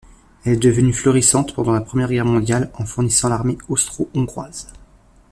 Elle 0.45 0.53
est 0.53 0.57
devenue 0.57 0.93
florissante 0.93 1.53
pendant 1.53 1.73
la 1.73 1.81
Première 1.81 2.09
Guerre 2.09 2.25
mondiale 2.25 2.71
en 2.73 2.87
fournissant 2.87 3.29
l'armée 3.29 3.59
austro-hongroise. 3.69 4.73